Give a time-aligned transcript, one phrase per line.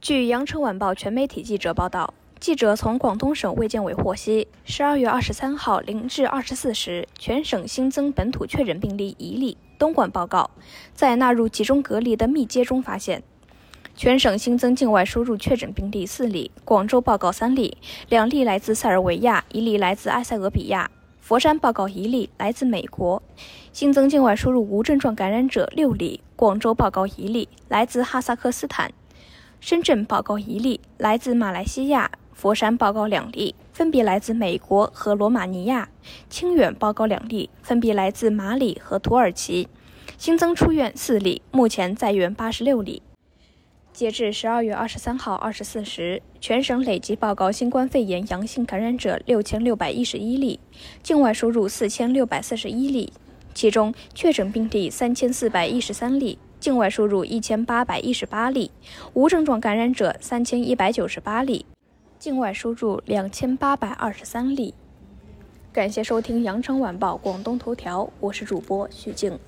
[0.00, 9.58] 据羊城晚报全媒体记者报道，记者从广东省卫健委获悉，十二月二十三号零至二十四时，全省新增本土确诊病例一例。
[9.78, 10.50] 东莞报告，
[10.94, 13.22] 在纳入集中隔离的密接中发现，
[13.94, 16.50] 全省新增境外输入确诊病例四例。
[16.64, 17.76] 广州报告三例，
[18.08, 20.90] 两例来自塞尔维亚，一例来自埃塞俄比亚。
[21.20, 23.22] 佛山报告一例来自美国，
[23.70, 26.22] 新增境外输入无症状感染者六例。
[26.36, 28.90] 广州报告一例来自哈萨克斯坦。
[29.60, 35.88] 深圳报告一例，来自马来西亚；佛山报告两例，分别来自美国和罗马尼亚；
[36.30, 39.68] 清远报告两例，分别来自马里和土耳其。
[40.16, 43.02] 新增出院四例，目前在院八十六例。
[43.92, 50.58] 截至十二月二十三号二十四时，全省累计报告新冠肺炎阳性感染者六千六百一十一例，
[51.02, 53.12] 境外输入四千六百四十一例，
[53.52, 56.38] 其中确诊病例三千四百一十三例。
[56.60, 58.70] 境外输入一千八百一十八例，
[59.14, 61.64] 无症状感染者三千一百九十八例，
[62.18, 64.74] 境外输入两千八百二十三例。
[65.72, 69.38] 感谢收听羊城晚报广东头条，我是主播许静。